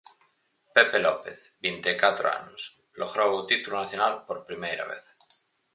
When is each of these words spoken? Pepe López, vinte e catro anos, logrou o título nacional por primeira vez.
Pepe 0.75 0.99
López, 1.05 1.39
vinte 1.65 1.87
e 1.93 1.99
catro 2.03 2.27
anos, 2.39 2.61
logrou 2.99 3.29
o 3.35 3.47
título 3.51 3.75
nacional 3.83 4.13
por 4.27 4.37
primeira 4.49 4.85
vez. 4.91 5.05